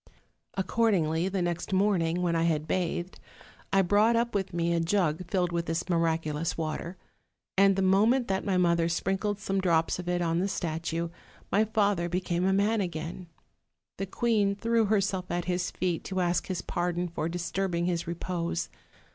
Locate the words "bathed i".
2.67-3.83